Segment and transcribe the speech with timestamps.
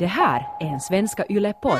[0.00, 1.78] Det här är en Svenska Yle-podd.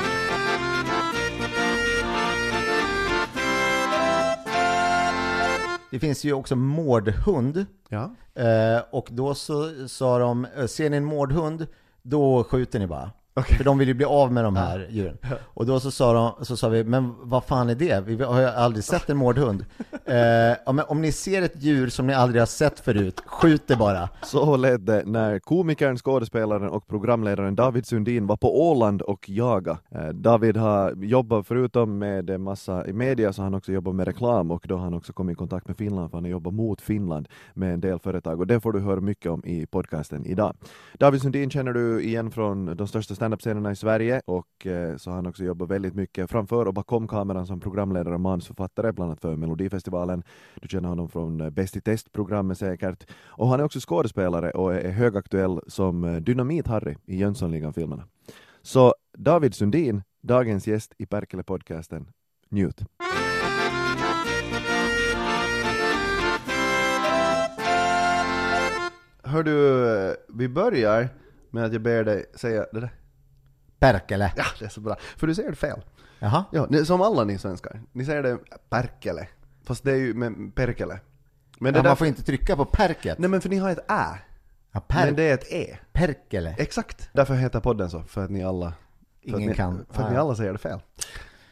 [5.91, 7.65] Det finns ju också mårdhund.
[7.89, 8.15] Ja.
[8.35, 11.67] Eh, och då så sa de, eh, ser ni en mårdhund,
[12.01, 13.11] då skjuter ni bara.
[13.35, 15.17] För de vill ju bli av med de här djuren.
[15.43, 18.03] Och då så sa, de, så sa vi, men vad fan är det?
[18.05, 19.65] Vi har ju aldrig sett en mårdhund.
[20.05, 20.17] Eh,
[20.65, 24.09] ja, om ni ser ett djur som ni aldrig har sett förut, skjut det bara.
[24.23, 29.77] Så lät det när komikern, skådespelaren och programledaren David Sundin var på Åland och jaga.
[29.91, 34.07] Eh, David har jobbat förutom med massa i media så har han också jobbat med
[34.07, 36.53] reklam och då har han också kommit i kontakt med Finland för han har jobbat
[36.53, 40.25] mot Finland med en del företag och det får du höra mycket om i podcasten
[40.25, 40.55] idag.
[40.99, 45.15] David Sundin känner du igen från de största standup-scenerna i Sverige och eh, så har
[45.15, 49.21] han också jobbat väldigt mycket framför och bakom kameran som programledare och manusförfattare bland annat
[49.21, 50.23] för Melodifestivalen.
[50.61, 53.09] Du känner honom från eh, Bäst i test-programmet säkert.
[53.23, 58.03] Och han är också skådespelare och är högaktuell som eh, Dynamit-Harry i Jönssonligan-filmerna.
[58.61, 62.05] Så David Sundin, dagens gäst i Perkele-podcasten.
[62.49, 62.81] Njut!
[69.23, 71.09] Hör du, eh, vi börjar
[71.49, 73.00] med att jag ber dig säga det där.
[73.81, 74.33] Perkele.
[74.35, 74.95] Ja, det är så bra.
[75.17, 75.81] För du säger det fel.
[76.19, 76.45] Jaha.
[76.51, 77.81] Ja, som alla ni svenskar.
[77.91, 78.37] Ni säger det
[78.69, 79.27] perkele.
[79.63, 80.99] Fast det är ju med perkele.
[81.59, 83.17] Men det Ja, där, man får inte trycka på perket.
[83.17, 84.19] Nej men för ni har ett ä.
[84.71, 85.77] Ja, per, Men det är ett e.
[85.93, 86.55] Perkele.
[86.57, 87.09] Exakt.
[87.13, 88.03] Därför heter podden så.
[88.03, 88.73] För att ni alla...
[89.21, 89.85] För Ingen att ni, kan.
[89.89, 90.79] För att ni alla säger det fel.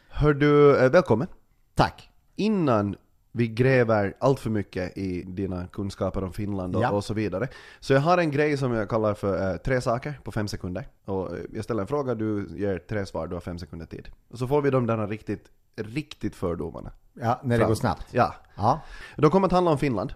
[0.10, 1.28] Hör du, eh, välkommen.
[1.76, 2.10] Tack.
[2.36, 2.96] Innan
[3.32, 6.92] vi gräver allt för mycket i dina kunskaper om Finland och, Ja.
[6.92, 7.48] och så vidare.
[7.80, 10.88] Så jag har en grej som jag kallar för eh, tre saker på fem sekunder.
[11.06, 14.10] Och eh, jag ställer en fråga, du ger tre svar, du har fem sekunder tid.
[14.32, 16.92] Och så får vi de där riktigt, riktigt fördomarna.
[17.14, 17.68] Ja, när det Fram.
[17.68, 18.06] går snabbt.
[18.12, 18.36] Ja.
[18.56, 18.82] Ja.
[19.18, 20.14] De kommer att handla om Finland,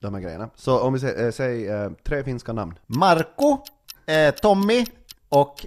[0.00, 0.50] de här grejerna.
[0.54, 2.78] Så om vi säger, äh, säg eh, tre finska namn.
[2.86, 3.58] Marco,
[4.06, 4.86] eh, Tommy
[5.28, 5.66] och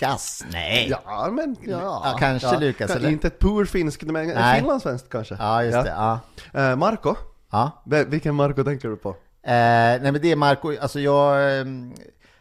[0.00, 0.44] Lukas.
[0.52, 0.88] Nej.
[0.90, 2.02] Ja, men ja.
[2.04, 3.10] Ja, kanske Lukas, Kan- eller?
[3.10, 4.60] Inte ett purfinskt, men Nej.
[4.60, 5.36] finlandssvenskt kanske.
[5.38, 5.90] Ja, just det.
[5.90, 6.20] Ja.
[6.60, 7.14] Eh, Marco,
[7.50, 7.82] ja.
[8.06, 9.08] Vilken Marco tänker du på?
[9.08, 11.64] Eh, nej men det är Marco, alltså jag eh,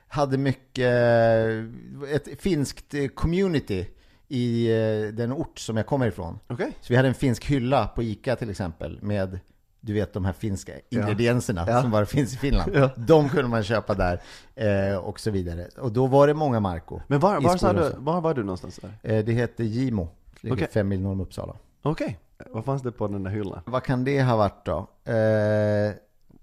[0.07, 3.87] hade mycket, eh, ett finskt eh, community
[4.27, 6.39] i eh, den ort som jag kommer ifrån.
[6.47, 6.71] Okej.
[6.81, 9.39] Så vi hade en finsk hylla på ICA till exempel med
[9.81, 11.81] du vet de här finska ingredienserna Ja.
[11.81, 12.71] som bara finns i Finland.
[12.75, 12.89] Ja.
[12.97, 14.21] De kunde man köpa där
[14.55, 15.67] eh, och så vidare.
[15.77, 16.99] Och då var det många Marco.
[17.07, 19.13] Men var, var, du, var var du någonstans där?
[19.13, 20.07] Eh, det heter Gimo.
[20.41, 20.67] Ligger Okej.
[20.73, 21.55] fem mil norr om Uppsala.
[21.81, 22.19] Okej.
[22.51, 23.61] Vad fanns det på den där hyllan?
[23.65, 24.77] Vad kan det ha varit då?
[25.11, 25.91] Eh,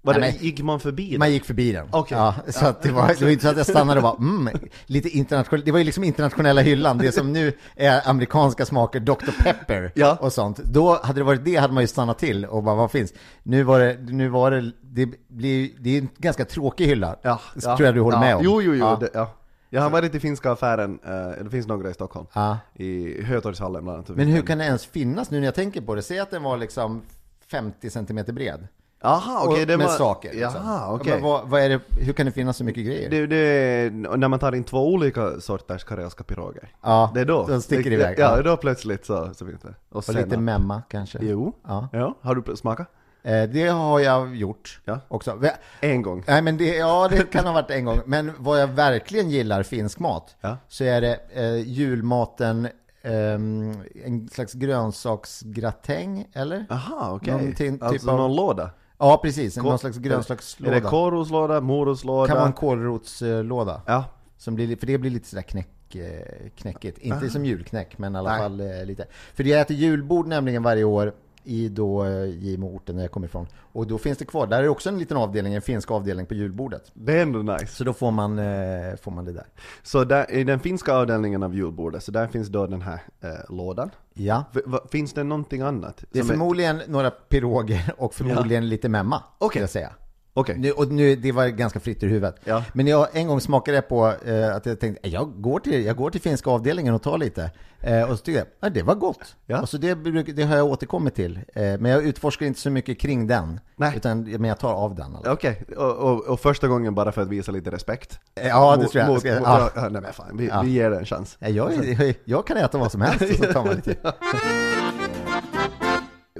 [0.01, 1.19] Var det, Nej, gick man förbi den?
[1.19, 1.87] Man gick förbi den.
[1.91, 2.17] Okej.
[2.17, 4.59] Ja, så att det, var, det var inte så att jag stannade och bara mm,
[4.85, 5.65] lite internationellt.
[5.65, 9.43] Det var ju liksom internationella hyllan, det som nu är amerikanska smaker, Dr.
[9.43, 10.17] Pepper Ja.
[10.21, 10.57] och sånt.
[10.57, 13.13] Då hade det varit det hade man ju stannat till och bara vad finns?
[13.43, 17.15] Nu var det, nu var det, det blir, det är en ganska tråkig hylla.
[17.21, 18.21] Ja, tror jag du håller ja.
[18.21, 18.43] med om.
[18.43, 18.85] Jo, jo, jo.
[18.85, 18.97] Ja.
[18.99, 19.33] Det, ja.
[19.69, 22.27] Jag har varit i finska affären, eh, det finns några i Stockholm.
[22.33, 22.57] Ja.
[22.73, 24.09] I Hötorgshallen bland annat.
[24.09, 26.01] Men hur kan det ens finnas nu när jag tänker på det?
[26.01, 27.01] Säg att den var liksom
[27.47, 28.67] 50 centimeter bred.
[29.01, 29.61] Jaha, okej.
[29.61, 29.93] Och det med var...
[29.93, 30.33] saker.
[30.33, 30.61] Liksom.
[30.65, 30.99] Jaha.
[31.05, 33.09] Men vad, vad är det, hur kan det finnas så mycket grejer?
[33.09, 36.69] Det, det, när man tar in två olika sorters karelska piroger.
[36.83, 37.45] ja, Det är då.
[37.47, 38.19] De sticker iväg.
[38.19, 39.73] Ja, då plötsligt så, så finns det.
[39.89, 41.19] Och, Och lite memma kanske.
[41.21, 41.53] Jo.
[41.67, 41.89] Ja.
[41.93, 42.17] Ja.
[42.21, 42.87] Har du smakat?
[43.23, 44.99] Eh, Det har jag gjort Ja.
[45.07, 45.39] också.
[45.79, 46.23] En gång.
[46.27, 47.99] Nej, men det, ja, det kan ha varit en gång.
[48.05, 50.57] Men vad jag verkligen gillar finsk mat, Ja.
[50.67, 52.67] så är det eh, julmaten,
[53.03, 53.73] ehm,
[54.05, 56.65] en slags grönsaksgratäng, eller?
[56.69, 57.33] Aha, okej.
[57.33, 58.69] Någonting, Alltså typ av- någon låda?
[58.97, 59.55] Ja, precis.
[59.57, 60.71] Kål- Någon slags Är grönsakslåda.
[60.73, 62.27] det kålrotslåda, morotslåda?
[62.27, 63.81] kan vara en kålrotslåda.
[63.85, 64.05] Ja.
[64.37, 66.97] Som blir, för det blir lite sådär knäck, eh, knäckigt.
[66.97, 68.39] Inte som julknäck, men i alla Nej.
[68.39, 69.05] fall eh, lite.
[69.33, 71.13] För jag äter julbord nämligen varje år
[71.47, 73.47] i då eh, Gimo-orten där jag kommer ifrån.
[73.73, 76.33] Och då finns det kvar, där är också en liten avdelning, en finsk avdelning på
[76.33, 76.91] julbordet.
[76.93, 77.67] Det är ändå nice.
[77.67, 79.45] Så då får man, eh, får man det där.
[79.83, 83.29] Så där, i den finska avdelningen av julbordet, så där finns då den här eh,
[83.49, 83.89] lådan.
[84.13, 84.43] Ja.
[84.53, 86.03] V- finns det någonting annat?
[86.11, 89.91] Det är förmodligen några piroger och förmodligen lite memma, skulle jag säga.
[90.39, 90.55] Okej.
[90.57, 92.35] Nu, och nu, det var ganska fritt ur huvudet.
[92.43, 92.63] Ja.
[92.73, 95.95] Men jag en gång smakade jag på eh, att jag tänkte, jag går, till, jag
[95.95, 97.51] går till finska avdelningen och tar lite.
[97.81, 99.35] Eh, och så tyckte jag, ja, det var gott.
[99.45, 99.61] Ja.
[99.61, 99.93] Och så det,
[100.33, 101.39] det har jag återkommit till.
[101.55, 103.59] Eh, men jag utforskar inte så mycket kring den.
[103.75, 103.93] Nej.
[103.95, 105.15] Utan men jag tar av den.
[105.15, 105.31] Alltså.
[105.31, 108.19] Okej, och, och, och första gången bara för att visa lite respekt?
[108.43, 109.07] Ja, det Mot- tror jag.
[109.13, 109.71] Mot, mot, ja.
[109.75, 109.89] ja.
[109.89, 111.37] nej men fan, vi, vi ger det en chans.
[111.39, 113.95] Ja, Jag, jag, jag kan äta vad som helst och så tar man lite.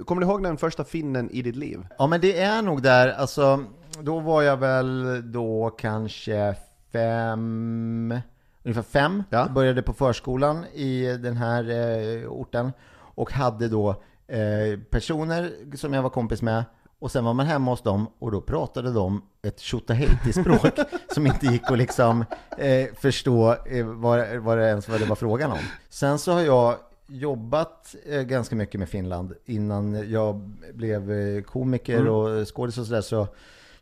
[0.06, 1.86] Kommer du ihåg den första finnen i ditt liv?
[1.98, 3.64] Ja men det är nog där, alltså
[4.02, 6.56] då var jag väl då kanske
[6.92, 8.20] fem,
[8.64, 9.24] ungefär fem.
[9.30, 9.38] Ja.
[9.40, 13.90] Jag började på förskolan i den här eh, orten och hade då
[14.28, 16.64] eh, personer som jag var kompis med
[17.00, 20.74] Och sen var man hemma hos dem och då pratade de ett tjottahejti-språk
[21.14, 22.26] som inte gick att liksom
[22.58, 25.60] eh, förstå eh, vad, vad, det ens, vad det var frågan om.
[25.90, 26.76] Sen så har jag
[27.08, 29.34] jobbat eh, ganska mycket med Finland.
[29.46, 30.36] Innan jag
[30.74, 32.14] blev eh, komiker Mm.
[32.14, 33.28] och skådis och sådär så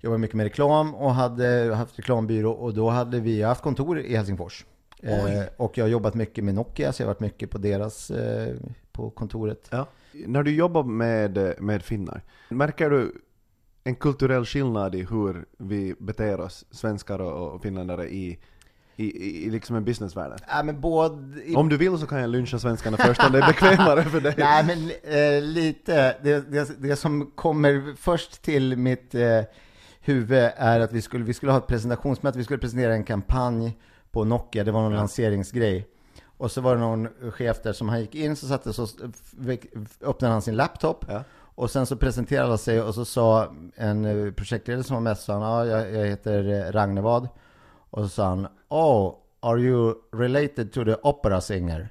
[0.06, 4.16] jobbade mycket med reklam och hade haft reklambyrå och då hade vi haft kontor i
[4.16, 4.66] Helsingfors.
[5.02, 8.12] Eh, och jag har jobbat mycket med Nokia så jag har varit mycket på deras,
[8.12, 8.56] eh,
[8.92, 9.68] på kontoret.
[9.70, 9.88] Ja.
[10.12, 13.22] När du jobbar med, med finnar, märker du
[13.84, 18.40] en kulturell skillnad i hur vi beter oss, svenskar och finländare, i,
[18.96, 20.38] i, i, liksom en businessvärlden?
[20.48, 23.40] Ja, men både, i Om du vill så kan jag lyncha svenskarna först om det
[23.40, 24.34] är bekvämare för dig.
[24.38, 26.18] Nej, men eh, lite.
[26.24, 29.42] Det, det, det som kommer först till mitt eh,
[30.08, 32.38] huvud är att vi skulle, vi skulle ha ett presentationsmöte.
[32.38, 33.78] Vi skulle presentera en kampanj
[34.12, 34.64] på Nokia.
[34.64, 35.88] Det var någon lanseringsgrej.
[36.38, 38.88] Och så var det någon chef där som han gick in, så satte så
[40.02, 41.06] öppnade han sin laptop.
[41.08, 41.24] Ja.
[41.56, 45.18] Och sen så presenterade han sig och så sa en eh, projektledare som var med,
[45.18, 47.30] så han, ja, jag, jag heter eh, Ragnevad.
[47.90, 51.90] Och så sa han, oh, are you related to the opera singer?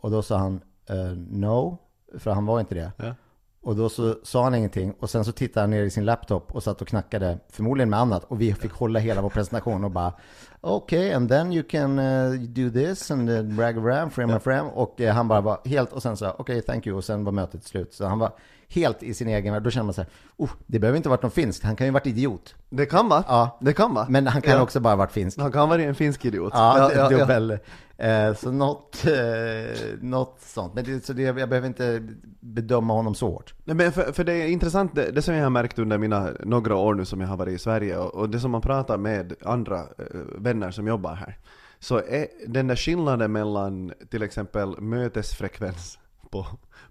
[0.00, 1.78] Och då sa han, eh, no,
[2.18, 2.92] för han var inte det.
[2.96, 3.14] Ja.
[3.62, 6.54] Och då så sa han ingenting och sen så tittade han ner i sin laptop
[6.54, 8.24] och satt och knackade, förmodligen med annat.
[8.24, 10.12] Och vi fick hålla hela vår presentation och bara
[10.60, 14.70] Okej, and then you can uh, do this and uh, brag around, frame and frame.
[14.74, 16.96] Och eh, han bara var helt, och sen sa okej, thank you.
[16.96, 17.94] Och sen var mötet slut.
[17.94, 18.32] Så han var
[18.68, 19.62] helt i sin egen värld.
[19.62, 21.64] Då känner man så här, oh, det behöver inte varit någon finsk.
[21.64, 22.54] Han kan ju varit idiot.
[22.70, 23.24] Det kan vara.
[23.28, 23.58] Ja.
[23.60, 24.06] Det kan vara.
[24.08, 24.62] Men han kan Ja.
[24.62, 25.38] också bara varit finsk.
[25.38, 26.52] Han kan vara en finsk idiot.
[26.54, 27.58] Ja, ja, dubbel.
[27.96, 30.74] Eh, så något, eh, något sånt.
[30.74, 32.08] Men det, så det, jag behöver inte
[32.40, 33.54] bedöma honom så hårt.
[33.64, 36.30] Nej, men för, för det är intressant, det, det som jag har märkt under mina
[36.44, 38.96] några år nu som jag har varit i Sverige och, och det som man pratar
[38.98, 41.38] med andra eh, vänner som jobbar här,
[41.80, 45.98] så är den där skillnaden mellan till exempel mötesfrekvens
[46.30, 46.46] på,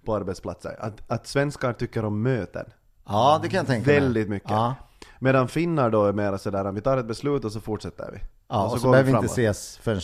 [0.07, 2.65] på arbetsplatser, att, att svenskar tycker om möten
[3.09, 3.99] Ja, det kan jag tänka mig.
[3.99, 4.49] väldigt mycket.
[4.51, 4.75] Ja,
[5.19, 8.19] Medan finnar då är mer sådär, vi tar ett beslut och så fortsätter vi.
[8.49, 9.31] ja och, så, går behöver vi inte framåt.
[9.31, 10.01] ses förrän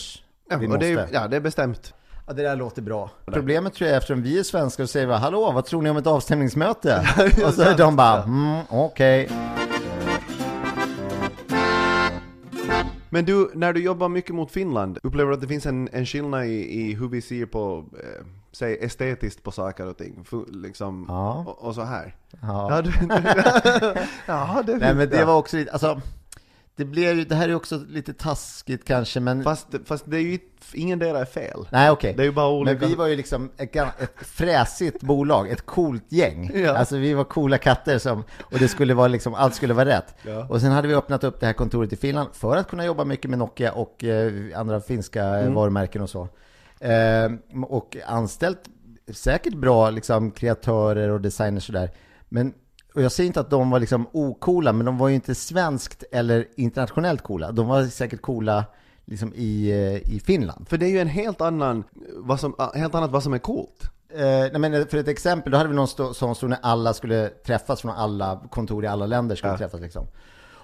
[0.50, 0.86] Ja, vi och måste.
[0.86, 1.94] det är, ja, det är bestämt.
[2.26, 3.10] Ja, det där låter bra.
[3.26, 5.90] Problemet tror jag är eftersom vi är svenskar och säger vi, hallå, vad tror ni
[5.90, 7.06] om ett avstämningsmöte?
[7.46, 9.28] och så är de bara, mm, okej.
[13.10, 16.06] Men du, när du jobbar mycket mot Finland, upplever du att det finns en, en
[16.06, 20.24] skillnad i, i hur vi ser på, eh, säg estetiskt på saker och ting?
[20.48, 21.44] Liksom, Ja.
[21.46, 22.14] och, och så här?
[22.42, 22.68] Ja.
[22.70, 22.90] Ja, du,
[24.26, 26.00] ja det Nej, men det var också lite, alltså,
[26.76, 29.44] det blev ju, det här är också lite taskigt kanske, men...
[29.44, 30.38] Fast, fast det är ju,
[30.72, 31.68] ingen del är fel.
[31.70, 32.14] Nej, okej.
[32.16, 32.80] Det är ju bara olika...
[32.80, 36.50] Men vi var ju liksom ett, ett fräsigt bolag, ett coolt gäng.
[36.64, 36.76] Ja.
[36.76, 40.14] Alltså vi var coola katter som, och det skulle vara liksom, allt skulle vara rätt.
[40.22, 40.46] Ja.
[40.50, 43.04] Och sen hade vi öppnat upp det här kontoret i Finland för att kunna jobba
[43.04, 45.54] mycket med Nokia och eh, andra finska Mm.
[45.54, 46.28] varumärken och så.
[46.80, 48.60] Eh, och anställt
[49.12, 51.90] säkert bra liksom kreatörer och designers och sådär.
[52.28, 52.54] Men
[52.94, 56.04] och jag säger inte att de var liksom okola, men de var ju inte svenskt
[56.12, 57.52] eller internationellt coola.
[57.52, 58.64] De var säkert coola
[59.04, 60.68] liksom i, eh, i Finland.
[60.68, 61.84] För det är ju en helt annan,
[62.16, 63.90] vad som, ah, helt annat vad som är coolt.
[64.14, 66.94] Eh, nej men för ett exempel, då hade vi någon stå, sån stod när alla
[66.94, 69.58] skulle träffas från alla kontor i alla länder skulle Ja.
[69.58, 70.06] träffas liksom.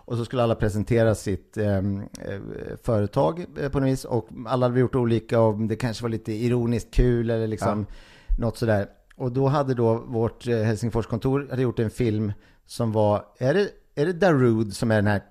[0.05, 2.41] Och så skulle alla presentera sitt ehm, eh,
[2.83, 6.33] företag eh, på något vis och alla hade gjort olika och det kanske var lite
[6.33, 7.87] ironiskt kul eller liksom
[8.39, 8.87] något sådär.
[9.17, 12.33] Och då hade då vårt eh, Helsingforskontor hade gjort en film
[12.67, 15.23] som var, är det, är det Darude som är den här?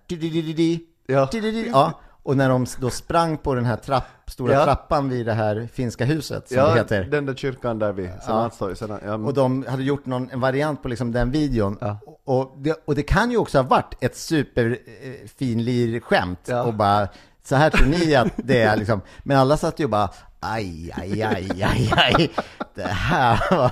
[1.06, 1.28] Ja.
[1.72, 4.66] Ja, och när de då sprang på den här trapp, stora Ja.
[4.66, 7.04] trappan vid det här finska huset som Ja, det heter.
[7.04, 8.82] den där kyrkan där vid Senatstorget.
[9.06, 9.14] Ja.
[9.16, 11.78] Och de hade gjort någon, en variant på liksom den videon.
[11.82, 11.98] Ja.
[12.26, 16.40] Och, det, och det kan ju också ha varit ett superfinlir-skämt.
[16.46, 16.64] Ja.
[16.64, 17.08] Och bara,
[17.44, 19.02] så här tror ni att det är liksom.
[19.24, 22.32] Men alla satt ju bara, aj, aj, aj, aj, aj.
[22.76, 23.72] Det här var...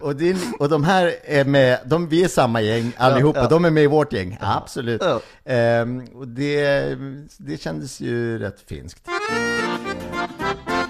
[0.00, 3.48] Och, det, och de här är med, de, vi är samma gäng allihopa, ja.
[3.48, 5.02] de är med i vårt gäng, absolut.
[5.04, 5.20] Ja.
[5.44, 6.98] Ehm, och det,
[7.36, 9.08] det kändes ju rätt finskt.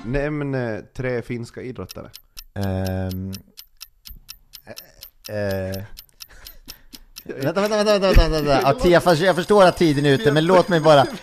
[0.05, 2.11] Nämn eh, tre finska idrottare.
[2.55, 3.33] Ehm,
[5.29, 5.83] eh,
[7.29, 8.61] Vänta, vänta, vänta, vänta, vänta, vänta.
[8.63, 11.07] Ja, Tia, jag förstår att tiden är ute, men låt mig bara...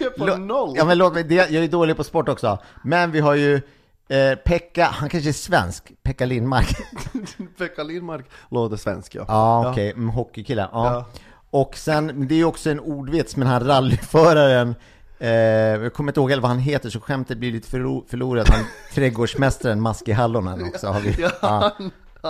[0.75, 2.59] Ja, men låt mig, jag är dålig på sport också.
[2.83, 3.61] Men vi har ju
[4.09, 6.75] eh, Pekka, han kanske är svensk, Pekka Lindmark.
[7.57, 9.25] Pekka Lindmark låter svensk ja.
[9.27, 10.05] Ja, okej, okay.
[10.05, 10.69] hockeykillen.
[10.71, 10.93] Ja.
[10.93, 11.05] Ja.
[11.49, 14.75] Och sen, det är ju också en ordvits med den här rallyföraren,
[15.19, 18.49] eh, jag kommer inte ihåg vad han heter, så skämtet blir lite förlo- förlorat.
[18.49, 21.27] Han, trädgårdsmästaren Mask i Hallonen också har vi.
[21.41, 21.71] Ja.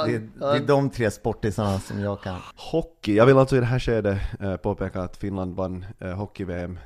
[0.06, 2.40] Det, det är de tre sportisarna som jag kan.
[2.56, 3.16] Hockey.
[3.16, 6.80] Jag vill alltså i det här skedet eh, påpeka att Finland vann eh, hockey-VM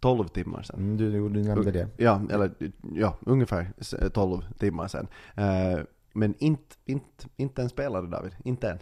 [0.00, 0.76] 12 timmar sedan.
[0.78, 1.88] Mm, du, du nämnde det.
[1.96, 2.50] Ja, eller
[2.94, 5.08] ja, ungefär s- 12 timmar sedan.
[5.36, 5.80] Eh,
[6.12, 8.78] men inte, inte, inte en spelare David, inte än.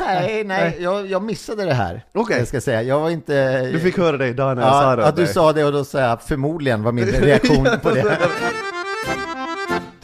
[0.00, 2.04] Nej, nej, jag, jag missade det här.
[2.12, 2.38] Okej.
[2.38, 3.62] Jag ska säga, jag var inte...
[3.70, 5.72] Du fick höra det idag när jag sa ja, det ja, du sa det och
[5.72, 8.18] då sa jag förmodligen var min reaktion på det.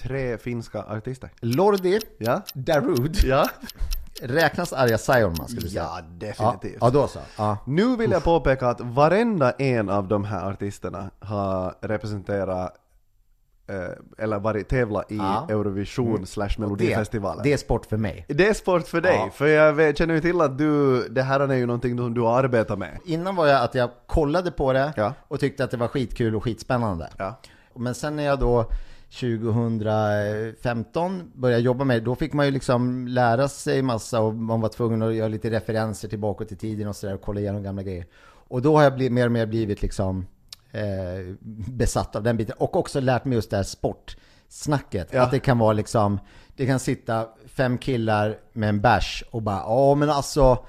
[0.02, 1.30] Tre finska artister.
[1.40, 2.42] Lordi, Ja?
[2.54, 3.48] Darude, Ja?
[4.22, 5.82] Räknas Arja Saijonmaa skulle jag säga.
[5.82, 6.78] Ja, definitivt.
[6.80, 7.18] ja, då så.
[7.38, 7.56] Ja.
[7.66, 12.74] Nu vill jag påpeka att varenda en av de här artisterna har representerat
[13.68, 15.46] eh, eller varit tävla i Ja.
[15.50, 17.42] Eurovision slash Det, Melodifestivalen.
[17.44, 18.24] det är sport för mig.
[18.28, 19.30] Det är sport för dig, Ja.
[19.34, 22.20] för jag vet, känner ju till att du, det här är ju någonting som du
[22.20, 22.98] har arbetat med.
[23.04, 25.12] Innan var jag att jag kollade på det Ja.
[25.28, 27.08] och tyckte att det var skitkul och skitspännande.
[27.74, 28.66] Men sen när jag då
[29.10, 34.60] 2015 började jobba med det, då fick man ju liksom lära sig massa och man
[34.60, 37.82] var tvungen att göra lite referenser tillbaka till tiden och sådär och kolla igenom gamla
[37.82, 38.06] grejer.
[38.22, 40.26] Och då har jag blivit, mer och mer blivit liksom
[40.70, 41.34] eh,
[41.70, 45.08] besatt av den biten och också lärt mig just det här sportsnacket.
[45.12, 45.22] Ja.
[45.22, 46.18] Att det kan vara liksom,
[46.56, 50.64] det kan sitta fem killar med en bärs och bara, ja men alltså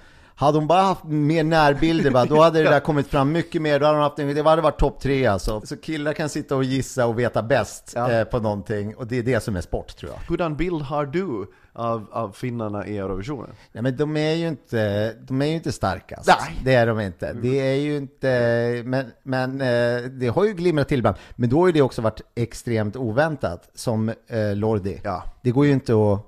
[0.45, 3.79] hade hon bara haft mer närbilder, va, då hade det där kommit fram mycket mer.
[3.79, 5.61] Då hade hon haft en, det hade varit topp tre alltså.
[5.65, 8.11] Så killar kan sitta och gissa och veta bäst Ja.
[8.11, 8.95] eh, på någonting.
[8.95, 10.19] Och det är det som är sport tror jag.
[10.29, 13.49] Hurdan bild har du av, av finnarna i Eurovisionen?
[13.71, 16.27] Nej men de är ju inte, de är ju inte starkast.
[16.27, 16.59] Nej.
[16.63, 17.33] Det är de inte.
[17.33, 21.17] Det är ju inte, men, men eh, det har ju glimrat till ibland.
[21.35, 25.01] Men då har ju det också varit extremt oväntat, som eh, Lordi.
[25.03, 25.23] Ja.
[25.43, 26.19] Det går ju inte att,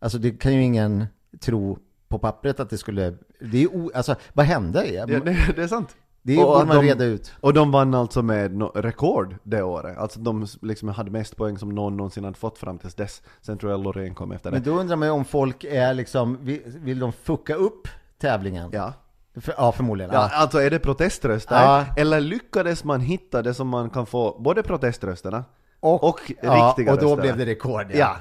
[0.00, 1.06] alltså det kan ju ingen
[1.40, 1.78] tro
[2.14, 4.86] på pappret att det skulle, det är o, alltså vad hände?
[4.86, 5.20] Ja, det,
[5.56, 5.96] det är sant.
[6.22, 7.32] Det Och borde man de- reda ut.
[7.40, 9.98] Och de vann alltså med no rekord det året.
[9.98, 13.22] Alltså de liksom hade mest poäng som någon någonsin hade fått fram tills dess.
[13.40, 14.54] Sen tror jag Loreen kom efter det.
[14.56, 16.38] Men då undrar man ju om folk är liksom,
[16.84, 17.88] vill, de fucka upp
[18.20, 18.70] tävlingen?
[18.72, 18.92] Ja.
[19.40, 20.10] För, ja förmodligen.
[20.14, 20.36] Ja, Ja.
[20.38, 21.54] alltså är det proteströster?
[21.62, 21.84] Ja.
[21.96, 25.44] Eller lyckades man hitta det som man kan få, både proteströsterna
[25.80, 27.22] Och, och ja, riktiga och då röster?
[27.22, 27.86] blev det rekord.
[27.94, 28.16] Ja.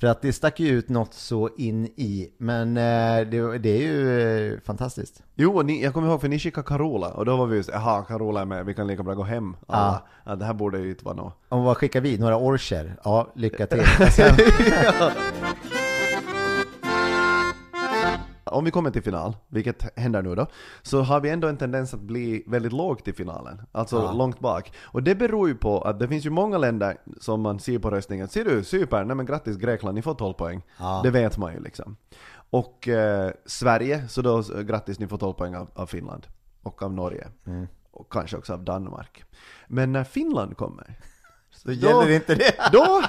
[0.00, 2.32] För att det stack ju ut något så in i.
[2.38, 4.20] Men eh, det, det är ju
[4.52, 5.22] eh, fantastiskt.
[5.34, 7.64] Jo, och ni, jag kommer ihåg för ni skickade Carola och då var vi ju
[7.72, 10.02] jaha Carola är med, vi kan lika bra gå hem alla.
[10.24, 10.36] Ja.
[10.36, 11.38] det här borde ju inte vara något.
[11.48, 12.18] Om vad skickar vi?
[12.18, 12.96] Några orcher?
[13.04, 13.82] Ja, lycka till.
[18.44, 20.46] Om vi kommer till final, vilket händer nu då,
[20.82, 23.62] så har vi ändå en tendens att bli väldigt lågt i finalen.
[23.72, 24.12] Alltså Ja.
[24.12, 24.72] långt bak.
[24.82, 27.90] Och det beror ju på att det finns ju många länder som man ser på
[27.90, 28.28] röstningen.
[28.28, 30.62] Ser du, Cypern, nej men grattis Grekland, ni får 12 poäng.
[30.78, 31.00] Ja.
[31.04, 31.96] Det vet man ju liksom.
[32.50, 36.26] Och eh, Sverige, så då grattis ni får 12 poäng av, av Finland.
[36.62, 37.28] Och av Norge.
[37.46, 37.66] Mm.
[37.90, 39.24] Och kanske också av Danmark.
[39.68, 40.98] Men när Finland kommer,
[41.62, 42.52] så gäller inte det.
[42.72, 43.02] då,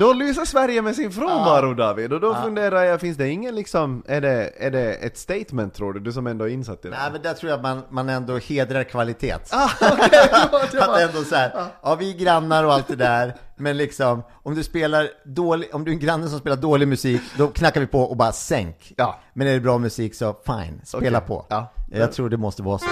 [0.00, 4.02] då lyser Sverige med sin frånvaro David, och då funderar jag, finns det ingen liksom,
[4.06, 6.96] är det, är det ett statement tror du, du som ändå är insatt i det?
[6.98, 9.34] Nej men där tror jag man, man ändå hedrar kvalitet.
[9.50, 9.68] Ah,
[10.52, 10.60] var-
[10.94, 14.54] Att ändå så här, ja vi är grannar och allt det där, men liksom om
[14.54, 17.86] du spelar dålig, om du är en granne som spelar dålig musik, då knackar vi
[17.86, 18.92] på och bara sänk.
[18.96, 19.20] Ja.
[19.34, 21.28] Men är det bra musik så fine, spela Okej.
[21.28, 21.46] på.
[21.48, 21.72] Ja.
[21.90, 22.86] Jag tror det måste vara så.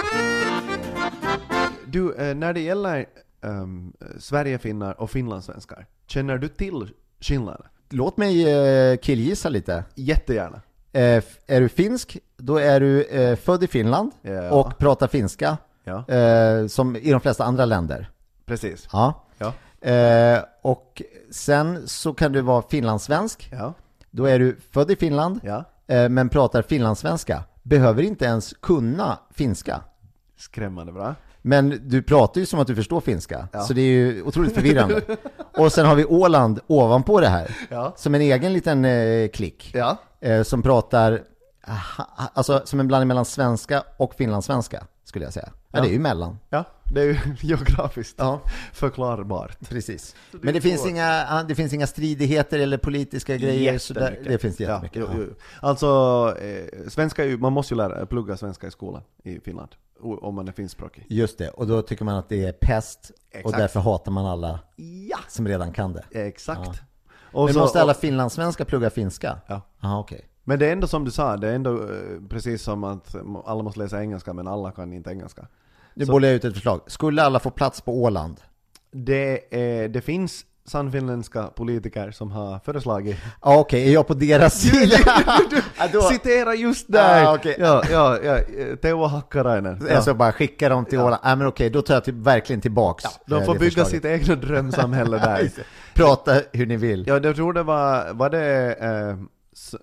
[1.85, 3.05] Du, eh, när det gäller
[3.45, 7.67] um, Sverigefinnar och finlandssvenskar, känner du till skillnaden?
[7.89, 9.83] Låt mig eh, killgissa lite.
[9.95, 10.61] Jättegärna.
[10.91, 14.51] Eh, är du finsk, då är du eh, född i Finland Ja.
[14.51, 18.09] och pratar finska, Ja, eh, som i de flesta andra länder.
[18.45, 18.87] precis.
[18.91, 19.23] Ja.
[19.37, 19.53] Ja.
[19.89, 23.73] Eh, och sen så kan du vara finlandssvensk, Ja.
[24.11, 25.39] då är du född i Finland,
[25.87, 27.43] eh, men pratar finlandssvenska.
[27.63, 29.81] Behöver inte ens kunna finska.
[30.37, 31.15] Skrämmande bra.
[31.47, 33.61] Men du pratar ju som att du förstår finska, Ja.
[33.61, 35.01] så det är ju otroligt förvirrande.
[35.57, 37.93] och sen har vi Åland ovanpå det här, Ja.
[37.97, 39.71] som en egen liten eh, klick.
[39.73, 39.97] Ja.
[40.21, 41.21] eh, som pratar,
[41.67, 45.49] aha, alltså som en blandning mellan svenska och finlandssvenska, skulle jag säga.
[45.51, 45.81] Ja, Ja.
[45.81, 46.39] det är ju mellan.
[46.49, 48.41] Ja, det är ju geografiskt Ja,
[48.73, 49.69] förklarbart.
[49.69, 50.15] precis.
[50.31, 50.89] det Men det finns, svårt.
[50.89, 54.97] inga, det finns inga stridigheter eller politiska grejer, så där, det finns jättemycket.
[55.01, 55.35] Ja, Ja, jo, jo.
[55.61, 55.87] Alltså,
[56.41, 59.69] eh, svenska är ju, man måste ju lära, plugga svenska i skolan i Finland.
[60.01, 61.05] Om man är finskspråkig.
[61.09, 63.57] Just det, och då tycker man att det är pest, och Exakt.
[63.57, 64.59] därför hatar man alla
[65.09, 66.03] Ja, som redan kan det.
[66.11, 66.81] exakt.
[67.33, 69.37] Och Men måste alla och- finlandssvenskar plugga finska?
[69.47, 69.61] Ja.
[69.83, 70.25] Aha, okej.
[70.47, 71.87] Men det är ändå som du sa, det är ändå eh,
[72.29, 75.47] precis som att alla måste läsa engelska men alla kan inte engelska.
[75.93, 76.81] Nu bollar jag ut ett förslag.
[76.87, 78.41] Skulle alla få plats på Åland?
[78.91, 84.53] Det, är, det finns sannfinländska politiker som har föreslagit Ja, okej, är jag på deras
[84.61, 84.95] sida?
[85.93, 87.25] Ja, Citera just där!
[87.25, 87.55] Ah, okej.
[87.59, 88.39] Ja, ja, ja,
[88.81, 89.85] Teuvo Hakkarainen.
[89.89, 89.95] Ja.
[89.95, 91.21] Alltså bara skicka dem till Åland.
[91.23, 93.91] Nej men okej, då tar jag till, verkligen tillbaks De eh, får bygga förslaget.
[93.91, 95.51] sitt egna drömsamhälle där.
[95.93, 97.03] Prata hur ni vill.
[97.07, 99.17] Ja, jag tror det var, var det eh,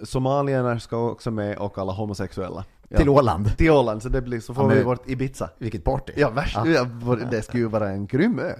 [0.02, 2.64] somalierna ska också med och alla homosexuella.
[2.88, 2.99] Ja.
[2.99, 3.57] Till Åland.
[3.57, 5.50] Till Åland, så det blir, så får Ja, men- vi vårt Ibiza.
[5.59, 6.12] Vilket party.
[6.17, 6.85] Ja, värst, ja.
[7.31, 8.52] det skulle ju vara en grym ö.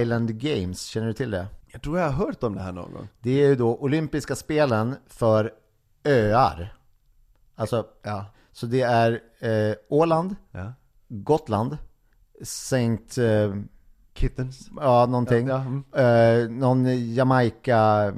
[0.00, 1.46] Island Games, känner du till det?
[1.66, 3.08] Jag tror jag har hört om det här någon gång.
[3.20, 5.52] Det är ju då olympiska spelen för
[6.04, 6.76] öar.
[7.56, 8.26] Alltså, Ja.
[8.52, 10.72] så det är eh, Åland, ja.
[11.08, 11.78] Gotland,
[12.42, 13.54] Saint, eh,
[14.14, 14.70] Kittens.
[14.80, 15.48] ja någonting.
[15.48, 15.84] Ja, mm.
[16.44, 18.12] Eh, någon Jamaica...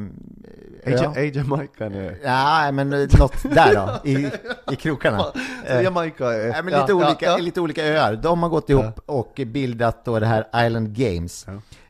[0.84, 1.12] Ej, Ja.
[1.16, 2.20] ej Jamaica nu.
[2.24, 4.30] Nej, men något där då, i,
[4.72, 5.24] i krokarna.
[5.68, 6.50] Så Jamaica är...
[6.52, 7.36] Nej, men ja, lite, olika, ja, ja.
[7.36, 8.16] lite olika öar.
[8.16, 11.46] De har gått ihop och bildat då det här Island Games.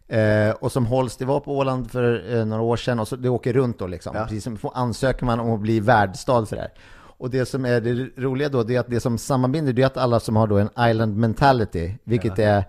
[0.08, 3.16] Eh, och som hålls, det var på Åland för eh, några år sedan och så
[3.16, 4.16] det åker runt då liksom.
[4.16, 4.24] Ja.
[4.24, 6.72] Precis som ansöker man om att bli värdstad för det här.
[7.18, 9.86] Och det som är det roliga då, det är att det som sammanbinder, det är
[9.86, 12.64] att alla som har då en island mentality, vilket är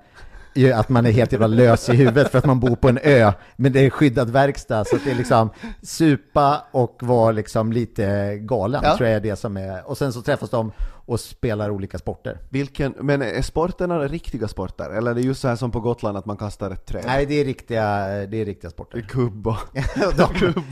[0.57, 2.99] ju att man är helt jävla lös i huvudet för att man bor på en
[3.03, 5.49] ö, men det är skyddad verkstad, så det är liksom
[5.81, 8.97] supa och vara liksom lite galen, Ja.
[8.97, 9.87] tror jag är det som är.
[9.89, 12.37] Och sen så träffas de och spelar olika sporter.
[12.49, 14.89] Vilken, men är sporterna riktiga sporter?
[14.89, 17.03] Eller är det just så här som på Gotland att man kastar ett träd?
[17.05, 19.01] Nej, det är riktiga, det är riktiga sporter.
[19.01, 19.55] Kubb och...
[20.35, 20.63] Kubb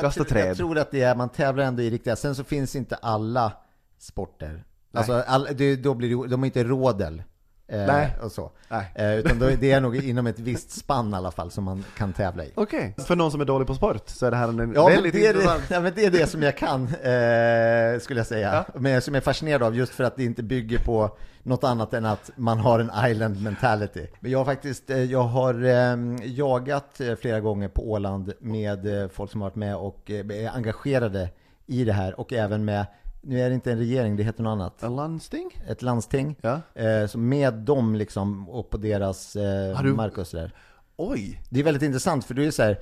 [0.00, 0.56] kasta tror, jag träd.
[0.56, 3.52] tror att det är, man tävlar ändå i riktiga, sen så finns inte alla
[3.98, 4.64] sporter.
[4.94, 7.22] Alltså, all, det, då blir det, de är inte rådel.
[7.68, 8.16] Eh, Nej.
[8.22, 8.50] Och så.
[8.68, 8.92] Nej.
[8.94, 11.84] Eh, utan då, det är nog inom ett visst spann i alla fall som man
[11.96, 12.52] kan tävla i.
[12.54, 15.12] Okej, för någon som är dålig på sport så är det här en Ja väldigt
[15.12, 15.62] det är det, intressant...
[15.70, 18.64] ja, men det är det som jag kan, eh, skulle jag säga.
[18.74, 21.94] Men som jag är fascinerad av, just för att det inte bygger på något annat
[21.94, 24.06] än att man har en island mentality.
[24.20, 29.02] Men jag har faktiskt, eh, jag har eh, jagat eh, flera gånger på Åland med
[29.02, 31.30] eh, folk som har varit med och är engagerade
[31.66, 32.86] i det här och även med,
[33.22, 34.82] nu är det inte en regering, det heter något annat.
[34.82, 35.50] En landsting?
[35.68, 36.36] Ett landsting.
[36.40, 36.60] Ja.
[36.74, 40.52] Eh, med dem liksom och på deras eh, du- mark och sådär.
[40.96, 41.40] Oj!
[41.50, 42.78] Det är väldigt intressant för du är så här,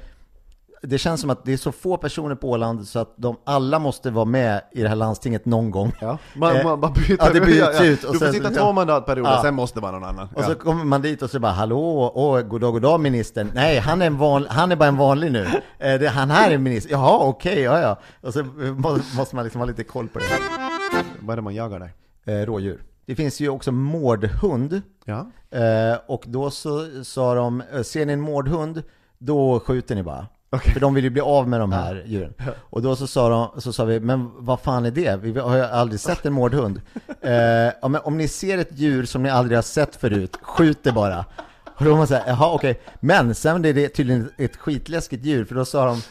[0.82, 3.78] det känns som att det är så få personer på Åland så att de alla
[3.78, 5.92] måste vara med i det här landstinget någon gång.
[6.00, 7.16] Ja, man, Eh, man bara byter...
[7.18, 8.60] ja, det byts ut och Du får sen- sitta ja.
[8.60, 9.42] två mandatperioder, Ja.
[9.42, 10.28] sen måste vara någon annan.
[10.34, 10.46] Och ja.
[10.46, 13.50] så kommer man dit och så bara hallå, åh, goddag, goddag ministern.
[13.54, 15.46] Nej, han är, en van, han är bara en vanlig nu.
[15.78, 16.92] Eh, det, han här är minister.
[16.92, 17.98] Jaha, okej, ja ja.
[18.20, 18.42] Och så
[18.76, 20.24] må- måste man liksom ha lite koll på det.
[21.20, 21.92] Vad är det man jagar där?
[22.40, 22.82] Eh, rådjur.
[23.06, 24.82] Det finns ju också mårdhund.
[25.04, 25.26] Ja.
[25.50, 28.82] Eh, och då så sa de, ser ni en mårdhund,
[29.18, 30.26] då skjuter ni bara.
[30.50, 30.72] Okej.
[30.72, 32.34] För de vill ju bli av med de här djuren.
[32.54, 35.16] Och då så sa, de, så sa vi, men vad fan är det?
[35.16, 36.80] Vi har ju aldrig sett en mårdhund.
[37.20, 37.32] Eh,
[37.82, 40.92] ja, men om ni ser ett djur som ni aldrig har sett förut, skjut det
[40.92, 41.24] bara.
[41.64, 42.80] Och då var man såhär, jaha okej.
[43.00, 46.02] Men sen är det tydligen ett skitläskigt djur, för då sa de,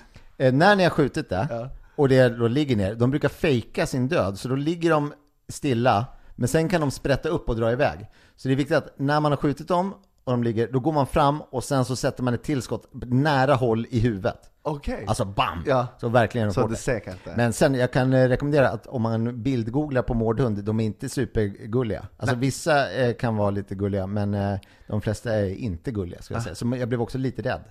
[0.45, 4.07] eh, när ni har skjutit det, och det då ligger ner, de brukar fejka sin
[4.07, 5.13] död, så då ligger de
[5.49, 7.99] stilla, men sen kan de sprätta upp och dra iväg.
[8.35, 9.93] Så det är viktigt att när man har skjutit dem,
[10.25, 13.53] och de ligger, då går man fram och sen så sätter man ett tillskott nära
[13.55, 14.37] håll i huvudet.
[14.61, 15.03] Okej.
[15.07, 15.63] Alltså bam!
[15.65, 15.87] Ja.
[15.97, 17.33] Så verkligen Så det säkert det.
[17.37, 21.09] Men sen, jag kan eh, rekommendera att om man bildgooglar på mårdhund, de är inte
[21.09, 22.07] supergulliga.
[22.17, 24.57] Alltså vissa eh, kan vara lite gulliga, men eh,
[24.87, 26.43] de flesta är inte gulliga, ska jag Ah.
[26.43, 26.55] säga.
[26.55, 27.61] Så jag blev också lite rädd.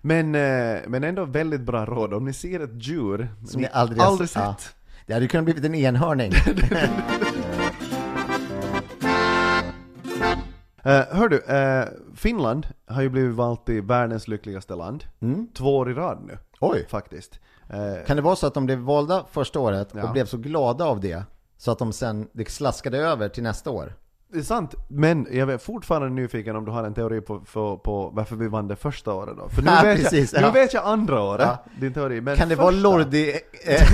[0.00, 2.14] Men, eh, men ändå väldigt bra råd.
[2.14, 4.42] Om ni ser ett djur Som ni aldrig, aldrig sett.
[4.42, 4.56] Ja.
[5.06, 6.32] Det hade kunnat blivit en enhörning.
[10.82, 11.84] Eh, hör du, eh,
[12.16, 15.04] Finland har ju blivit valt till världens lyckligaste land.
[15.20, 15.46] Mm.
[15.54, 16.38] Två år i rad nu.
[16.60, 16.86] Oj!
[16.88, 17.40] Faktiskt.
[17.70, 20.02] Eh, Kan det vara så att de blev valda första året Ja.
[20.06, 21.22] och blev så glada av det,
[21.56, 23.94] så att de sen, det slaskade över till nästa år?
[24.32, 27.78] det är sant, men jag är fortfarande nyfiken om du har en teori på, på,
[27.78, 29.48] på varför vi vann det första året då?
[29.48, 30.46] För nu, Ja, vet, precis, jag, ja.
[30.46, 31.48] nu vet jag andra året,
[31.80, 32.20] din teori.
[32.20, 33.32] Men Kan det vara första- Lordi...
[33.66, 33.88] Eh,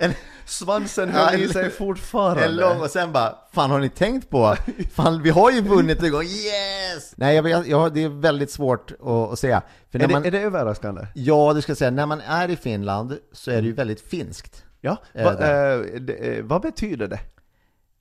[0.00, 0.12] en,
[0.46, 2.44] Svansen höll i sig fortfarande.
[2.44, 4.56] en lång och sen bara, fan har ni tänkt på?
[4.92, 7.12] Fan vi har ju vunnit en gång, yes!
[7.16, 9.62] Nej jag, jag, det är väldigt svårt att, att säga.
[9.90, 11.06] För när är, det, man, är det överraskande?
[11.14, 14.64] Ja, du ska säga, när man är i Finland så är det ju väldigt finskt.
[14.80, 17.18] Ja, Eh, Va, eh, det, eh, vad betyder det?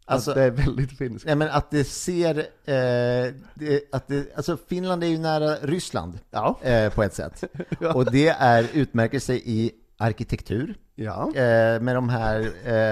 [0.05, 1.25] Alltså- att det är väldigt finskt?
[1.25, 6.19] Nej men att det ser, eh, det, att det, alltså Finland är ju nära Ryssland
[6.31, 6.59] Ja.
[6.63, 7.43] eh, på ett sätt.
[7.79, 7.93] Ja.
[7.93, 10.75] Och det är, utmärker sig i arkitektur.
[10.95, 11.27] Ja.
[11.35, 12.39] Eh, med de här,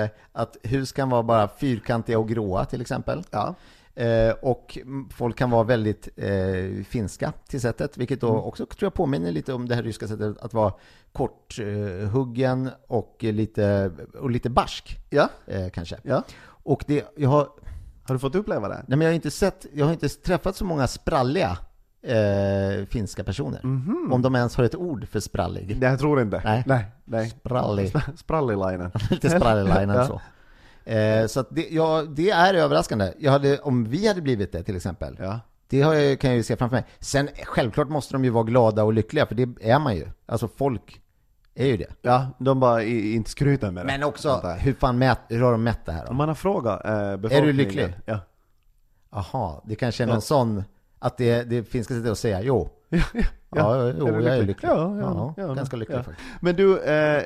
[0.04, 3.24] eh, att hus kan vara bara fyrkantiga och gråa till exempel.
[3.32, 3.56] Ja.
[3.95, 8.36] Eh, och mm, folk kan vara väldigt eh, finska till sättet, vilket Mm.
[8.36, 10.74] då också tror jag påminner lite om det här ryska sättet att vara
[11.12, 15.30] korthuggen eh, och lite, och lite barsk Ja.
[15.45, 15.98] eh, kanske.
[16.04, 16.24] ja.
[16.63, 17.48] Och det, jag har,
[18.04, 18.84] Har du fått uppleva det?
[18.88, 21.58] nej men jag har inte sett, jag har inte träffat så många spralliga
[22.02, 23.60] eh, finska personer.
[24.12, 25.78] Om de ens har ett ord för sprallig.
[25.80, 26.42] Nej, jag tror inte.
[26.46, 26.64] Nej.
[26.66, 26.86] Nej.
[27.06, 27.30] nej.
[27.30, 27.94] Sprallig.
[28.16, 28.92] Sprallilainen.
[29.10, 30.06] Lite sprallig-linen Ja.
[30.06, 30.22] så.
[30.92, 33.14] Eh, så det, ja, det är överraskande.
[33.20, 35.40] Jag hade, om vi hade blivit det till exempel, Ja.
[35.70, 36.86] Det jag, kan jag ju se framför mig.
[37.00, 40.08] Sen självklart måste de ju vara glada och lyckliga, för det är man ju.
[40.26, 41.02] Alltså folk
[41.56, 41.88] är ju det.
[42.02, 43.92] Ja, de bara i, inte skryter med det.
[43.92, 46.14] Men också, hur fan mät, hur har de mätt det här Om då?
[46.14, 47.44] man har frågat eh, befolkningen.
[47.44, 47.94] Är du lycklig?
[48.06, 48.20] Ja.
[49.12, 50.22] Jaha, det kanske är någon Ja.
[50.22, 50.64] sån,
[51.00, 52.70] att det, det finska sättet att säga jo.
[52.90, 54.70] Ja, ja, Ja, jo, Är jag är lycklig.
[54.70, 56.04] Ja, ja, ja, ganska lycklig ja.
[56.04, 56.28] faktiskt.
[56.42, 57.24] Men du, eh,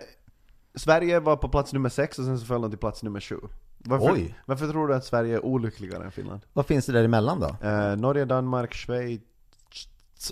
[0.76, 3.36] Sverige var på plats nummer sex och sen så föll de till plats nummer sju.
[3.78, 4.36] Varför, Oj.
[4.46, 6.42] varför tror du att Sverige är olyckligare än Finland?
[6.54, 7.68] Vad finns det däremellan då?
[7.68, 9.22] Eh, Norge, Danmark, Schweiz,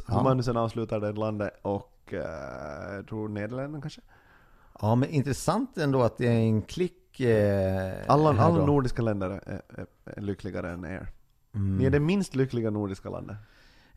[0.08, 0.24] hur Ja.
[0.24, 4.02] man nu sen avslutar det landet och eh, jag tror Nederländerna kanske?
[4.82, 9.62] Ja, men intressant ändå att det är en klick eh, Alla, alla nordiska länder är,
[9.70, 11.08] är, är lyckligare än er.
[11.56, 11.78] Mm.
[11.78, 13.38] Ni är det minst lyckliga nordiska landet.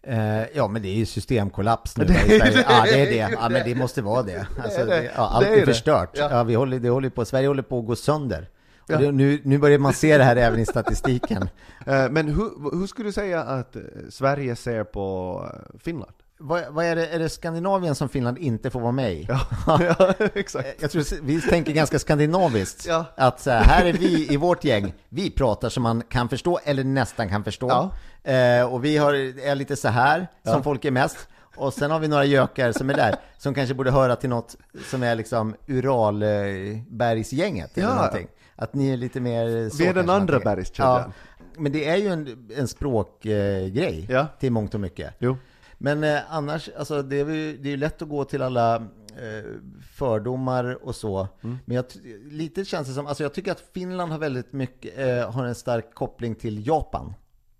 [0.03, 2.65] Eh, ja men det är ju systemkollaps nu Det är.
[2.69, 3.37] Ja det är det.
[3.41, 4.47] Ja men det måste vara det.
[4.65, 4.87] Alltså, det.
[4.87, 6.11] det, ja, allt är, är förstört.
[6.15, 6.45] Ja.
[6.45, 8.49] Vi håller, det håller på, Sverige håller på att gå sönder.
[8.87, 8.99] Ja.
[8.99, 11.49] Det, nu, nu börjar man se det här även i statistiken.
[11.87, 16.13] Eh, men hur, hur skulle du säga att eh, Sverige ser på eh, Finland?
[16.39, 19.27] Vad, vad är det, är det Skandinavien som Finland inte får vara med i?
[19.29, 19.41] Ja,
[19.99, 20.83] ja exakt.
[20.83, 22.87] Jag tror vi tänker ganska skandinaviskt.
[22.87, 23.05] Ja.
[23.17, 27.29] Att här, är vi i vårt gäng, vi pratar som man kan förstå eller nästan
[27.29, 27.69] kan förstå.
[27.69, 27.91] Ja.
[28.33, 29.15] Eh, och vi har,
[29.47, 31.29] är lite så här som folk är mest.
[31.57, 34.57] Och sen har vi några gökar som är där, som kanske borde höra till något
[34.91, 37.95] som är liksom Uralbergsgänget eller Ja.
[37.95, 38.29] någonting.
[38.57, 41.01] Att ni är lite mer så Vi är den andra bergskedjan.
[41.07, 41.13] Ja,
[41.57, 45.15] men det är ju en, en språkgrej eh, till mångt och mycket.
[45.19, 45.37] Jo.
[45.85, 49.51] Men eh, annars, alltså det är ju det är lätt att gå till alla eh,
[49.93, 51.29] fördomar och så.
[51.43, 51.59] Mm.
[51.65, 51.85] Men jag,
[52.31, 55.55] lite känns det som, alltså jag tycker att Finland har väldigt mycket, eh, har en
[55.55, 57.15] stark koppling till Japan.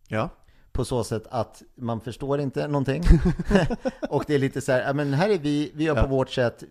[0.09, 0.29] Ja.
[0.73, 3.03] På så sätt att man förstår inte någonting.
[4.09, 6.03] och det är lite så här, ja men här är vi, vi gör Ja.
[6.03, 6.65] på vårt sätt,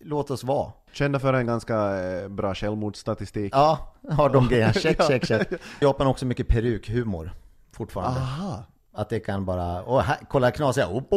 [0.00, 0.72] låt oss vara.
[0.92, 3.52] Kända för en ganska eh, bra självmordsstatistik.
[3.54, 5.48] Ja, har de grejerna, check, check, check.
[5.80, 7.32] Japan har också mycket perukhumor
[7.72, 8.20] fortfarande.
[8.20, 8.64] Aha.
[9.00, 11.12] Att det kan bara, och här, kolla knasiga, och,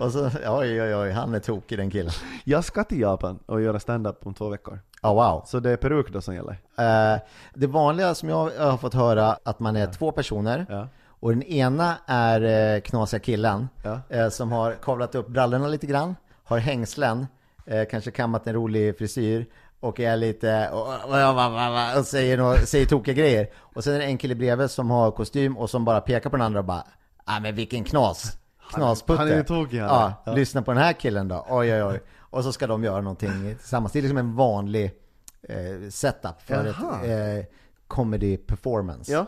[0.00, 2.12] och så, oj oj oj, han är tokig den killen.
[2.44, 4.80] Jag ska till Japan och göra stand-up om två veckor.
[5.02, 5.42] Ja, wow.
[5.46, 6.56] Så det är peruk då som gäller?
[6.78, 7.20] Eh,
[7.54, 10.88] det vanliga som jag har fått höra, att man är två personer, Ja.
[11.06, 14.00] och den ena är eh, knasiga killen, Ja.
[14.08, 17.26] eh, som har kavlat upp brallorna lite grann, har hängslen,
[17.66, 19.46] eh, kanske kammat en rolig frisyr,
[19.80, 23.50] och är lite, och, och, och säger, nå- säger tokiga grejer.
[23.56, 26.36] Och sen är det en kille bredvid som har kostym och som bara pekar på
[26.36, 26.84] den andra och bara,
[27.24, 28.38] ah men vilken knas,
[28.72, 29.18] knasputte.
[29.22, 29.92] han är tokig, han är.
[29.94, 30.32] ja, Ja.
[30.32, 32.00] lyssna på den här killen då, oj oj oj.
[32.18, 33.92] Och så ska de göra någonting tillsammans.
[33.92, 34.84] Det är liksom en vanlig
[35.48, 37.00] eh, setup för Jaha.
[37.04, 37.50] ett eh,
[37.86, 39.12] comedy performance.
[39.12, 39.26] Ja.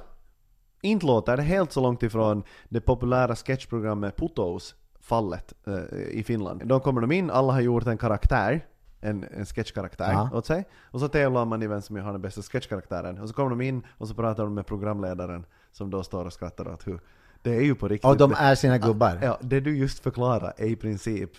[0.82, 6.62] Inte låter det helt så långt ifrån det populära sketchprogrammet Putos fallet eh, i Finland.
[6.64, 8.64] Då kommer de in, alla har gjort en karaktär,
[9.02, 10.30] en, en sketchkaraktär Ja.
[10.32, 10.68] åt sig.
[10.90, 13.18] Och så tävlar man i vem som har den bästa sketchkaraktären.
[13.18, 16.32] Och så kommer de in och så pratar de med programledaren som då står och
[16.32, 17.00] skrattar åt hur
[17.42, 18.10] det är ju på riktigt.
[18.10, 19.18] Och de är sina gubbar.
[19.22, 21.30] Ja, det du just förklarade är i princip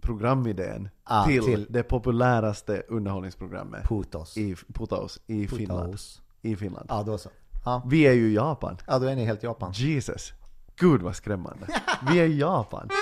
[0.00, 4.36] programidén Ja, till, till- det populäraste underhållningsprogrammet Putos.
[4.36, 5.84] i Putos i Finland.
[5.86, 6.22] Putos.
[6.42, 6.86] I Finland.
[6.88, 7.28] Ja, då så.
[7.64, 7.82] Ja.
[7.86, 8.76] Vi är ju Japan.
[8.86, 9.72] ja, då är ni helt Japan.
[9.72, 10.32] Jesus.
[10.76, 11.66] Gud vad skrämmande.
[12.12, 12.88] Vi är Japan.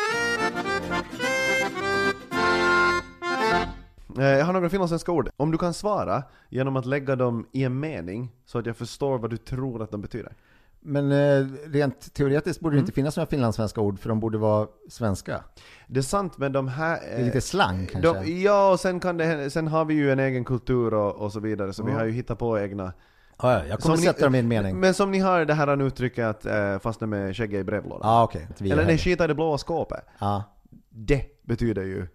[4.18, 5.30] Eh, Jag har några finlandssvenska ord.
[5.36, 9.18] Om du kan svara genom att lägga dem i en mening så att jag förstår
[9.18, 10.32] vad du tror att de betyder.
[10.80, 12.82] Men eh, rent teoretiskt borde det Mm.
[12.84, 15.44] inte finnas några finlandssvenska ord, för de borde vara svenska.
[15.86, 17.00] Det är sant, men de här...
[17.00, 18.12] Det är lite slang kanske.
[18.24, 21.32] de, Ja, och sen, kan det, sen har vi ju en egen kultur och, och
[21.32, 22.92] så vidare, så vi har ju hittat på egna...
[23.42, 24.76] ja, ja, jag kommer Som sätta dem i en mening.
[24.80, 28.22] Men som ni har det här uttrycket att eh, fastna med skägget i brevlådan.
[28.22, 28.48] Okej.
[28.58, 30.04] Vi Eller nej, skita i det blåa skåpet.
[30.18, 30.42] Ja.
[30.90, 32.06] Det betyder ju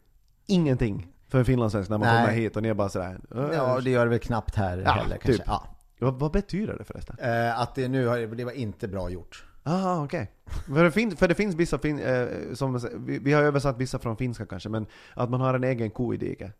[0.45, 2.25] ingenting för en finlandssvensk när man Nej.
[2.25, 3.19] kommer hit och ni är bara sådär...
[3.35, 5.31] "Äh, ja, det gör det väl knappt här Ja, heller kanske.
[5.31, 5.41] typ.
[5.47, 5.67] Ja.
[5.99, 7.15] vad, vad betyder det förresten?
[7.19, 9.45] Eh, att det nu har, det var inte bra gjort.
[9.63, 10.31] Aha, okej.
[10.65, 13.99] För, det finns, för det finns vissa, fin, eh, som, vi, vi har översatt vissa
[13.99, 16.51] från finska kanske, men att man har en egen ko i diket.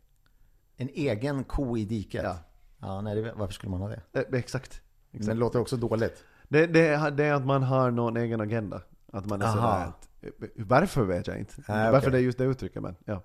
[0.77, 2.23] En egen ko i diket.
[2.23, 2.35] Ja.
[2.79, 4.01] Ja, nej, det, varför skulle man ha det?
[4.13, 4.81] Eh, exakt.
[5.11, 6.23] Men det låter också dåligt.
[6.47, 8.81] Det, det, det är att man har någon egen agenda.
[9.11, 9.53] Att man är Aha.
[9.55, 10.09] sådär att,
[10.55, 11.53] Varför vet jag inte.
[11.67, 12.11] Nej, Varför okej.
[12.11, 13.23] det är just det uttrycket, men ja.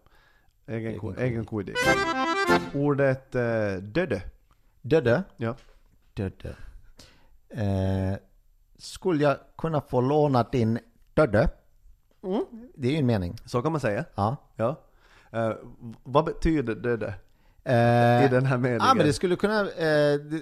[0.68, 1.72] Egen, Egen ko, egen.
[2.74, 4.22] Ordet eh, döde.
[4.82, 5.22] Döde.
[5.36, 5.54] Ja.
[6.14, 6.56] Döde.
[7.50, 8.18] Eh,
[8.78, 10.78] skulle jag kunna få låna din
[11.14, 11.50] döde?
[12.74, 13.36] Det är ju en mening.
[13.44, 14.04] Så kan man säga.
[14.14, 14.36] Ja.
[14.56, 14.76] Ja.
[15.30, 15.52] Eh,
[16.02, 17.14] vad betyder döde?
[17.64, 18.86] Eh, I den här meningen?
[18.86, 19.86] Ja, men det skulle kunna, eh,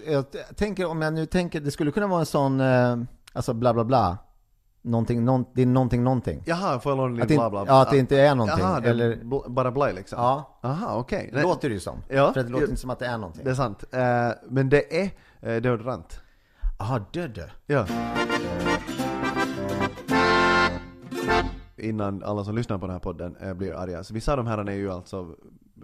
[0.07, 0.25] jag
[0.57, 2.97] tänker, om jag nu tänker, det skulle kunna vara en sån, eh,
[3.33, 4.19] alltså bla bla bla.
[4.87, 6.43] Någonting, någon, det är någonting, någonting.
[6.47, 7.75] Jaha, din Att det, bla bla bla?
[7.75, 8.65] ja, att det inte är någonting.
[8.65, 10.19] Jaha, det eller, bl- bara blaj liksom?
[10.19, 11.27] ja, Aha, okej.
[11.31, 11.99] det Nej, låter det ju som.
[12.09, 12.33] Ja.
[12.33, 13.45] För det låter inte som att det är någonting.
[13.45, 13.85] Det är sant.
[13.93, 16.21] Eh, men det är eh, deodorant.
[16.79, 17.51] Jaha, döde.
[17.67, 17.87] Ja.
[21.77, 24.05] Innan alla som lyssnar på den här podden eh, blir arga.
[24.05, 25.31] Så vissa av de här är ju alltså så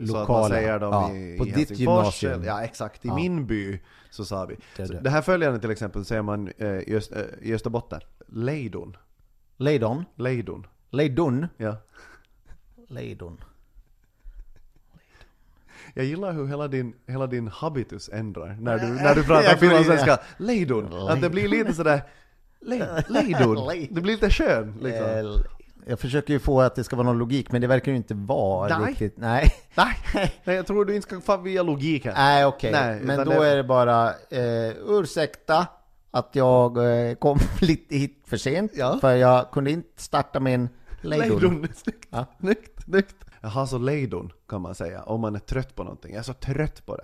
[0.03, 0.49] att man Lokala.
[0.49, 2.45] säger dem Ja, i, på i ditt gymnasium.
[2.45, 3.15] Ja exakt, i Ja.
[3.15, 4.57] min by så sa vi.
[4.77, 5.01] Det är Så det.
[5.01, 7.13] det här följande till exempel säger man i, Öst,
[7.43, 8.01] i Österbotten.
[8.35, 8.97] Lejdon.
[9.57, 10.05] Lejdon.
[10.17, 10.67] Lejdon.
[10.91, 11.47] Lejdon.
[11.57, 11.77] Ja.
[12.89, 13.45] Lejdon.
[15.95, 20.19] Jag gillar hur hela din, hela din habitus ändrar när du, när du pratar finlandssvenska.
[20.37, 21.09] Lejdon.
[21.09, 22.03] Att det blir lite sådär,
[22.61, 23.57] le- lejdon.
[23.91, 25.07] Det blir lite skön liksom.
[25.07, 25.25] Eh,
[25.87, 28.15] Jag försöker ju få att det ska vara någon logik, men det verkar ju inte
[28.15, 28.89] vara Nej.
[28.91, 29.17] riktigt.
[29.17, 29.53] Nej.
[29.75, 29.97] Nej,
[30.45, 32.13] nej, jag tror du inte ska få via logiken.
[32.17, 32.73] Nej, okej.
[32.73, 35.67] Nej, Men då det- är det bara, eh, ursäkta
[36.15, 36.77] att jag
[37.09, 38.99] eh, kom lite hit för sent, Ja.
[39.01, 40.69] för jag kunde inte starta min
[41.01, 41.29] lejdon.
[41.41, 42.09] Lejdon, snyggt.
[42.11, 42.27] Ja.
[42.41, 43.17] Snyggt, snyggt.
[43.41, 46.13] Jag har så lejdon kan man säga, om man är trött på någonting.
[46.13, 47.03] Jag är så trött på det.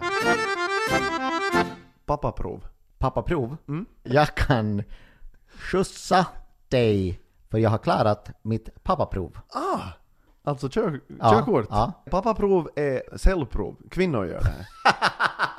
[2.07, 2.65] Pappaprov.
[2.99, 3.57] Pappaprov.
[3.69, 3.87] Mm.
[4.03, 4.83] Jag kan
[5.59, 6.27] skjutsa
[6.69, 9.39] dig, för jag har klarat mitt pappaprov.
[9.49, 9.81] Ah!
[10.45, 11.67] Alltså kör, Ja, körkort.
[11.71, 11.93] ja.
[12.11, 13.77] Pappaprov är cellprov.
[13.91, 14.67] Kvinnor gör det här.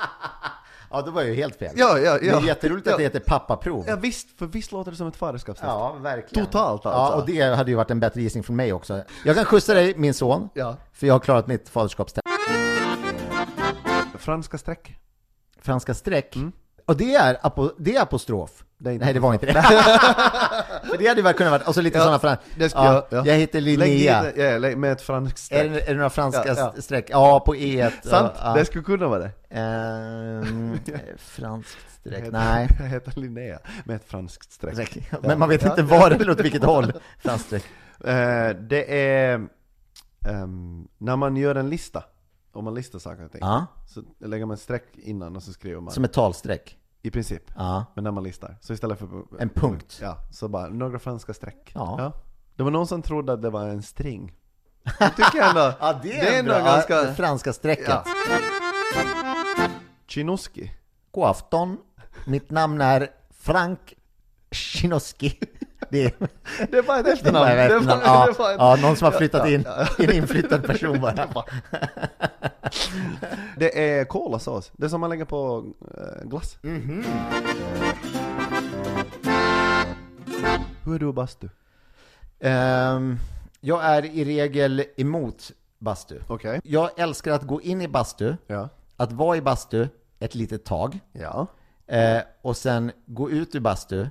[0.91, 1.73] Ja, det var ju helt fel.
[1.75, 2.37] Ja, ja, Det ja.
[2.37, 2.91] är jätteroligt ja.
[2.93, 3.85] att det heter pappaprov.
[3.87, 5.67] Ja visst, för visst låter det som ett faderskapstest.
[5.67, 6.45] Ja, verkligen.
[6.45, 7.19] Totalt Ja, alltså.
[7.19, 9.03] och det hade ju varit en bättre gissning från mig också.
[9.25, 10.75] Jag kan skjutsa dig, min son, Ja.
[10.93, 12.27] för jag har klarat mitt faderskapstest.
[14.17, 14.95] Franska streck.
[15.61, 16.35] Franska streck.
[16.89, 18.63] Och det är, apo, det är apostrof.
[18.77, 19.53] Det är Nej, det var inte det.
[20.83, 22.37] För det hade ju kunnat vara, och så lite Ja, sådana fran...
[22.57, 23.31] det ska ja, jag- ja.
[23.31, 24.31] Jag heter Linnea.
[24.35, 25.71] ja, lägg med ett franskt Är streck.
[25.71, 26.81] det, är det några franska Ja, ja.
[26.81, 27.05] streck?
[27.09, 27.91] Ja, på E.
[28.03, 29.31] Sant, Ja, det skulle kunna vara det.
[29.49, 30.79] Ehm,
[31.17, 32.31] franskt streck?
[32.31, 32.67] Nej.
[32.79, 34.97] Jag heter Linnea med ett franskt streck.
[35.21, 36.93] Men man vet inte var eller åt vilket håll.
[37.19, 37.63] Franskt streck.
[38.03, 39.47] Eh, det är
[40.25, 42.03] ehm, när man gör en lista,
[42.53, 45.81] om man listar saker och ting, Ja, så lägger man streck innan och så skriver
[45.81, 46.75] man som ett talstreck.
[47.01, 47.43] I princip.
[47.55, 49.07] Ja, Men när man listar, så istället för
[49.39, 49.99] en punkt.
[50.01, 51.71] Ja, så bara några franska streck.
[51.75, 52.13] Ja.
[52.55, 54.33] Det var någon som trodde att det var en string.
[54.99, 56.93] Jag tycker ändå, Ja, det är, det är ändå ganska...
[57.03, 57.87] Ja, franska strecket.
[57.89, 58.03] Ja.
[60.07, 60.71] Chinoski.
[61.11, 61.77] God afton.
[62.25, 63.07] Mitt namn är
[63.39, 63.93] Frank
[64.51, 65.39] Chinoski.
[65.89, 66.11] Det är,
[66.71, 67.39] Det ett det efternamn.
[67.47, 68.01] var ett Det var- efternamn.
[68.01, 69.63] det Ja, var ett- ja, någon som har flyttat Ja, in.
[69.65, 71.13] ja, En inflyttad person bara.
[73.57, 74.71] Det är kolasås.
[74.77, 75.65] Det som man lägger på
[75.97, 76.57] eh, glass.
[76.61, 77.03] Mhm.
[80.85, 81.49] Hur är du och bastu?
[82.39, 83.17] Ehm,
[83.61, 86.19] jag är i regel emot bastu.
[86.27, 86.61] Okej.
[86.63, 88.69] Jag älskar att gå in i bastu, Ja.
[88.97, 89.87] att vara i bastu
[90.19, 91.47] ett litet tag, Ja.
[91.87, 94.07] eh, och sen gå ut ur bastu,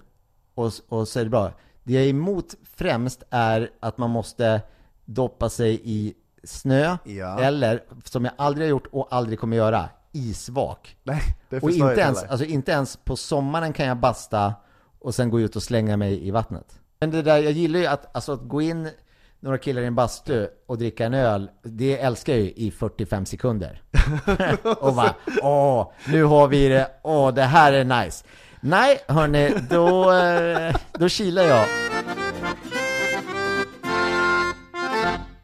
[0.55, 1.53] och, och så är det bra.
[1.85, 4.61] Det jag är emot främst är att man måste
[5.05, 7.41] doppa sig i snö, Ja.
[7.41, 10.97] eller, som jag aldrig har gjort och aldrig kommer göra, isvak.
[11.03, 14.55] Nej, det Och inte ens, alltså inte ens på sommaren kan jag basta
[15.01, 16.81] och sen gå ut och slänga mig i vattnet.
[17.01, 18.89] Men det där, jag gillar ju att, alltså att gå in
[19.41, 23.27] några killar i en bastu och dricka en öl, det älskar jag ju i 45
[23.27, 23.83] sekunder.
[24.81, 28.25] och bara, åh, nu har vi det, åh, det här är nice.
[28.61, 31.67] Nej, hörni, då, eh, då kilar jag.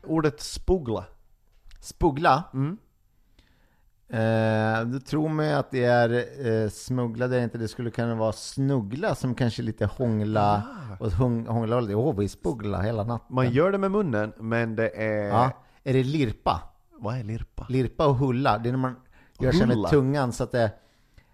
[0.07, 1.05] Ordet spogla.
[1.81, 2.45] Spugla.
[2.55, 2.79] Mm.
[4.09, 7.59] Eh, du tror mig att det är eh, smuggla, det är inte.
[7.59, 10.63] Det skulle kunna vara snuggla som kanske lite hångla
[11.01, 11.97] och hung, hångla.
[11.97, 13.35] Åh, vi spuggla hela natten.
[13.35, 15.29] Man gör det med munnen, men det är...
[15.29, 15.51] Ja.
[15.85, 16.61] Är det lirpa?
[16.99, 17.67] Vad är lirpa?
[17.69, 18.97] Lirpa och hulla, det är när man
[19.41, 20.71] gör sig med tungan så att det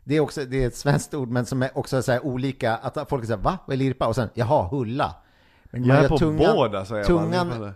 [0.05, 3.09] det är också det är ett svenskt ord men som är också så olika, att
[3.09, 3.59] folk säger va?
[3.67, 4.07] Vad är lirpa?
[4.07, 5.15] Och sen jaha, hulla.
[5.65, 7.75] Men Jag man är på båda, säger jag bara.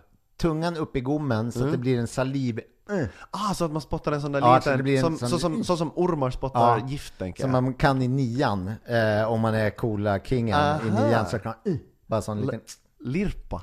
[0.49, 3.81] Tungan, upp i gommen så att det blir en saliv, mm, Ah, så att man
[3.81, 4.87] spottar en sån där Ja, så liten...
[4.87, 6.87] en som, sån- så, som, så som ormar spottar Ja.
[6.87, 7.63] gift, tänker som jag.
[7.63, 11.07] man kan i nian, eh, om man är coola kingen i Aha.
[11.07, 12.59] nian så kan man, uh, bara sån liten,
[12.99, 13.61] Lirpa.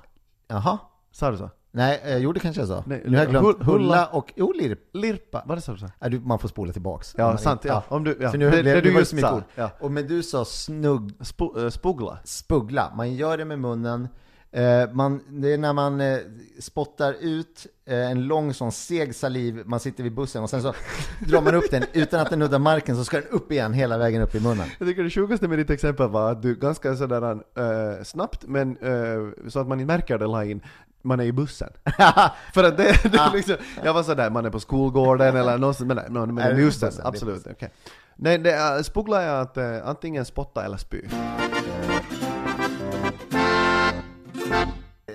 [0.49, 0.79] jaha.
[1.13, 1.51] Sa du så?
[1.75, 2.83] Nej, eh, jo det kanske jag sa.
[2.87, 3.47] Nej, nu har jag glömt.
[3.47, 4.07] hull- hulla.
[4.07, 4.79] Och, jo lirp.
[4.93, 5.43] Lirpa.
[5.47, 5.87] Vad är det så du sa?
[5.99, 7.15] Ja, du, man får spola tillbaks.
[7.19, 7.65] Ja, sant.
[7.65, 7.83] Ja.
[7.89, 8.31] Om du, ja.
[8.31, 9.43] För nu det, det det du var just så sa.
[9.55, 9.71] Ja.
[9.81, 12.19] Och men du sa snugg, Spo, äh, spogla.
[12.25, 12.93] spuggla.
[12.97, 14.09] Man gör det med munnen.
[14.55, 16.19] Eh, man, det är när man eh,
[16.61, 20.75] spottar ut eh, en lång sån seg saliv, man sitter vid bussen och sen så
[21.29, 23.99] drar man upp den utan att den nuddar marken så ska den upp igen hela
[23.99, 24.67] vägen upp i munnen.
[24.79, 28.77] Jag tycker det sjukaste med ditt exempel var att du ganska sådär äh, snabbt, men
[28.77, 30.63] äh, så att man inte märker det la in
[31.05, 31.69] man är i bussen.
[32.55, 35.89] För att det, det är liksom, jag var sådär, man är på skolgården eller någonstans,
[35.89, 37.47] men no, men Nej, bussen, bussen, det absolut.
[37.51, 37.73] okej.
[38.17, 41.01] Nej, det är, spogla är att antingen spotta eller spy.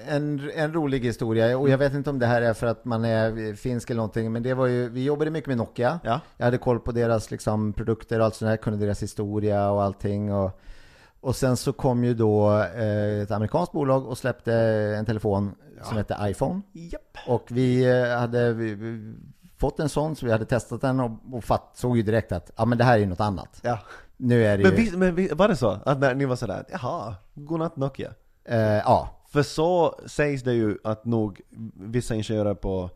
[0.07, 3.05] En, en rolig historia, och jag vet inte om det här är för att man
[3.05, 5.99] är finsk eller någonting, men det var ju, vi jobbade mycket med Nokia.
[6.03, 6.19] Ja.
[6.37, 9.83] Jag hade koll på deras liksom, produkter och allt sånt där, kunde deras historia och
[9.83, 10.33] allting.
[10.33, 10.59] Och,
[11.21, 14.53] och sen så kom ju då eh, ett amerikanskt bolag och släppte
[14.97, 16.61] en telefon som hette iPhone.
[16.73, 17.17] Japp.
[17.27, 19.13] Och vi eh, hade vi, vi,
[19.57, 22.51] fått en sån, så vi hade testat den och, och fatt, såg ju direkt att
[22.55, 23.59] ja, men det här är ju något annat.
[23.61, 23.79] Ja.
[24.17, 24.77] Nu är det Men, ju...
[24.77, 25.79] visst, men var det så?
[25.85, 28.13] Att när ni var sådär, jaha, godnatt Nokia?
[28.45, 31.41] Eh, ja, För så sägs det ju att nog
[31.73, 32.89] vissa ingenjörer på,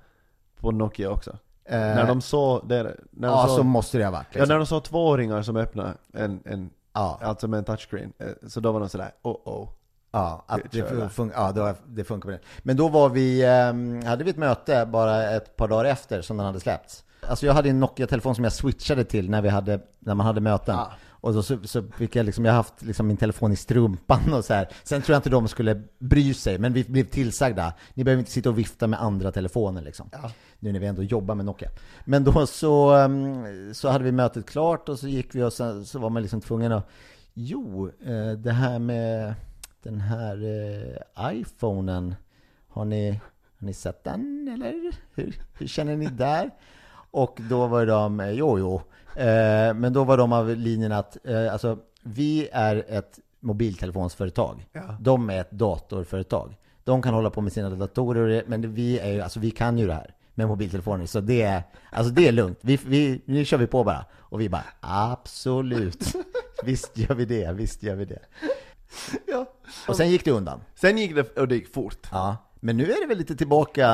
[0.60, 1.38] på Nokia också.
[1.70, 4.28] När de såg, det, när de ja, såg så måste det ha varit.
[4.32, 4.50] Ja, Liksom.
[4.50, 8.60] när de såg tvååringar som öppnade en, en Ja, alltså med en touchscreen, eh, så
[8.60, 9.70] då var de sådär oh oh.
[10.12, 11.08] ja, att det, där.
[11.10, 12.39] fun- ja det, det funkar på det.
[12.60, 16.38] Men då var vi, ehm, hade vi ett möte bara ett par dagar efter som
[16.38, 17.04] den hade släppts.
[17.28, 20.41] Alltså jag hade en Nokia-telefon som jag switchade till när, vi hade, när man hade
[20.41, 20.76] möten.
[20.76, 20.91] Ja.
[21.22, 24.34] Och då så, så fick jag liksom, jag har haft liksom min telefon i strumpan
[24.34, 24.68] och så här.
[24.84, 27.74] Sen tror jag inte de skulle bry sig, men vi blev tillsagda.
[27.94, 30.10] Ni behöver inte sitta och vifta med andra telefoner liksom.
[30.12, 30.32] Ja.
[30.60, 31.70] Nu när vi ändå jobbar med Nokia.
[32.06, 35.86] Men då så, ehm, så hade vi mötet klart och så gick vi och sen
[35.86, 36.90] så var man liksom tvungen att
[37.34, 39.34] Jo, eh, det här med
[39.84, 42.16] den här eh, iPhonen,
[42.68, 43.10] har ni,
[43.60, 44.92] har ni sett den eller?
[45.16, 46.52] Hur, hur känner ni där?
[47.12, 48.82] Och då var de, eh, jo jo,
[49.21, 54.67] eh, men då var de av linjen att, eh, alltså vi är ett mobiltelefonsföretag.
[54.74, 54.97] Ja.
[55.00, 56.58] De är ett datorföretag.
[56.84, 59.88] De kan hålla på med sina datorer, men vi är ju, alltså vi kan ju
[59.88, 62.60] det här med mobiltelefoner, så det är, alltså det är lugnt.
[62.62, 64.06] Vi, vi, nu kör vi på bara.
[64.19, 66.13] Och vi bara, absolut.
[66.63, 68.19] Visst gör vi det, visst gör vi det.
[69.28, 69.45] Ja.
[69.88, 70.62] Och sen gick det undan.
[70.76, 72.08] Sen gick det, och det gick fort.
[72.12, 72.38] Ja.
[72.60, 73.88] Men nu är det väl lite tillbaka,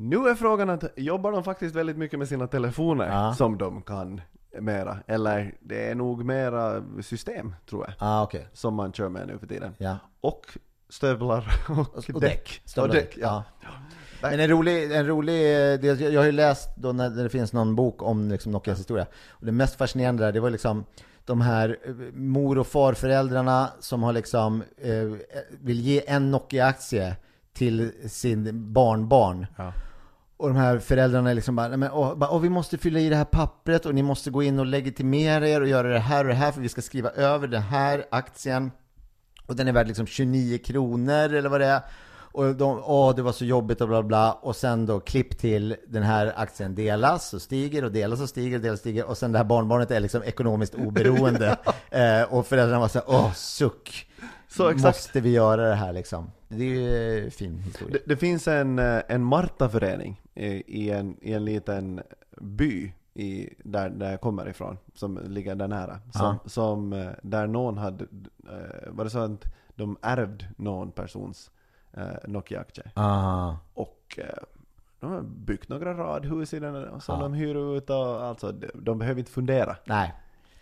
[0.00, 3.34] Nu är frågan att, jobbar de faktiskt väldigt mycket med sina telefoner Ja.
[3.34, 4.20] som de kan
[4.60, 4.98] mera?
[5.06, 8.48] Eller det är nog mera system, tror jag, ja ah, okej.
[8.52, 9.74] som man kör med nu för tiden.
[9.78, 9.96] Ja.
[10.20, 10.58] Och
[10.88, 12.20] stövlar och, Och däck.
[12.20, 12.60] däck.
[12.64, 13.44] Och Stövlar däck, ja.
[14.22, 17.76] Men en rolig, en rolig eh, jag har ju läst då när det finns någon
[17.76, 19.06] bok om liksom Nokias historia.
[19.28, 20.84] Och det mest fascinerande där, det var liksom
[21.24, 25.12] de här eh, mor och farföräldrarna som har liksom, eh,
[25.60, 27.16] vill ge en Nokia-aktie
[27.52, 29.46] till sin barnbarn.
[29.56, 29.72] Ja.
[30.38, 33.00] Och de här föräldrarna är liksom bara, "Nej, men, åh, bara åh, vi måste fylla
[33.00, 35.98] i det här pappret och ni måste gå in och legitimera er och göra det
[35.98, 38.70] här och det här för vi ska skriva över den här aktien.
[39.46, 41.80] Och den är värd liksom 29 kronor eller vad det är.
[42.32, 44.32] Och de, åh det var så jobbigt och bla bla.
[44.32, 48.56] Och sen då klipp till den här aktien delas och stiger och delas och stiger
[48.56, 49.04] och delas och stiger.
[49.04, 51.56] Och sen det här barnbarnet är liksom ekonomiskt oberoende.
[51.90, 54.06] eh, och föräldrarna var så här, åh suck.
[54.48, 54.84] Så exakt.
[54.84, 56.30] Måste vi göra det här liksom?
[56.48, 57.92] Det är ju en fin historia.
[57.92, 62.00] Det, det finns en, eh, en Martaförening i, en, i en liten
[62.40, 66.00] by i, där, där jag kommer ifrån, som ligger där nära.
[66.12, 66.38] Som, Ja.
[66.46, 68.04] som, eh, där någon hade,
[68.48, 71.50] eh, var det så att de ärvde någon persons
[71.92, 72.90] eh, Nokia-aktie.
[72.94, 73.54] Ah.
[73.74, 74.18] Och
[75.00, 77.22] de har byggt några radhus i den som Ja.
[77.22, 79.76] de hyr ut och alltså, de, behöver inte fundera.
[79.84, 80.14] Nej.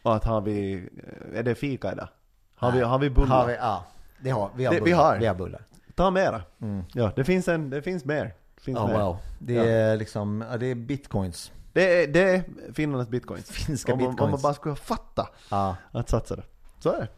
[0.02, 0.88] Och att har vi,
[1.34, 2.08] är det fika idag?
[2.54, 3.36] Har vi, har vi bullar?
[3.40, 3.84] Har vi, ja,
[4.22, 4.64] det har vi.
[4.64, 5.04] Har Det- vi bullar.
[5.04, 5.18] har.
[5.18, 5.62] Vi har bullar.
[5.94, 6.42] Ta mera.
[6.60, 6.82] Mm.
[6.94, 8.34] Ja, det finns, en, det finns mer.
[8.60, 8.98] Finns mer.
[8.98, 9.16] wow.
[9.38, 9.64] Det Ja.
[9.64, 11.52] är liksom, ja, det är bitcoins.
[11.72, 13.50] Det är, det är Finlands bitcoins.
[13.50, 14.42] Finska om, man- Om man bitcoins.
[14.42, 16.42] bara skulle fatta Ja, att satsa det.
[16.78, 17.08] Så är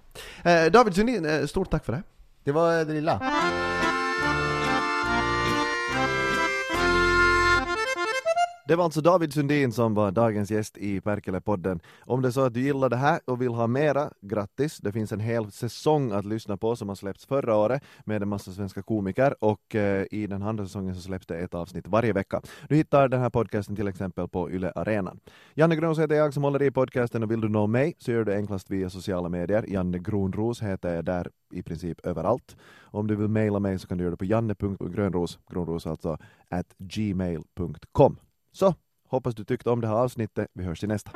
[0.42, 0.64] det.
[0.64, 2.03] Eh, David Sundin, eh, stort tack för det.
[2.44, 3.20] det var det lilla.
[8.68, 11.81] Det var alltså David Sundin som var dagens gäst i Perkele-podden.
[12.00, 14.78] Om det är så att du gillar det här och vill ha mera, grattis!
[14.78, 18.28] Det finns en hel säsong att lyssna på som har släppts förra året med en
[18.28, 22.12] massa svenska komiker och eh, i den andra säsongen så släpps det ett avsnitt varje
[22.12, 22.42] vecka.
[22.68, 25.16] Du hittar den här podcasten till exempel på Yle Arena.
[25.54, 28.24] Janne Grönros heter jag som håller i podcasten och vill du nå mig så gör
[28.24, 29.64] du enklast via sociala medier.
[29.68, 32.57] Janne Grönros heter jag där i princip överallt.
[32.81, 36.18] Om du vill mejla mig så kan du göra det på janne.grönros, grönros alltså,
[36.50, 38.18] at gmail.com.
[38.52, 38.74] Så,
[39.08, 40.48] hoppas du tyckte om det här avsnittet.
[40.54, 41.11] Vi hörs i nästa.